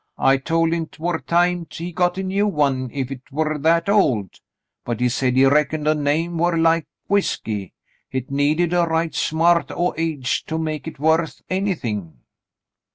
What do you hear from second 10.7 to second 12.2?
hit worth anything."